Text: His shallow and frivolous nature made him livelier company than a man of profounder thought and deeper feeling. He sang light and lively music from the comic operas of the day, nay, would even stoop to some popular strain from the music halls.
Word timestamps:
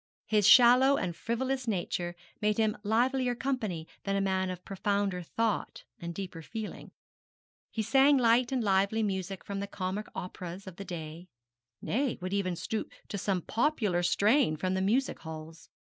His 0.25 0.47
shallow 0.47 0.97
and 0.97 1.15
frivolous 1.15 1.67
nature 1.67 2.15
made 2.41 2.57
him 2.57 2.75
livelier 2.81 3.35
company 3.35 3.87
than 4.03 4.15
a 4.15 4.19
man 4.19 4.49
of 4.49 4.65
profounder 4.65 5.21
thought 5.21 5.83
and 5.99 6.11
deeper 6.11 6.41
feeling. 6.41 6.89
He 7.69 7.83
sang 7.83 8.17
light 8.17 8.51
and 8.51 8.63
lively 8.63 9.03
music 9.03 9.43
from 9.45 9.59
the 9.59 9.67
comic 9.67 10.07
operas 10.15 10.65
of 10.65 10.77
the 10.77 10.85
day, 10.85 11.29
nay, 11.83 12.17
would 12.19 12.33
even 12.33 12.55
stoop 12.55 12.91
to 13.09 13.19
some 13.19 13.43
popular 13.43 14.01
strain 14.01 14.55
from 14.57 14.73
the 14.73 14.81
music 14.81 15.19
halls. 15.19 15.69